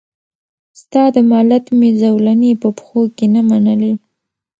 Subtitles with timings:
[0.81, 3.93] ستا د مالت مي زولنې په پښو کي نه منلې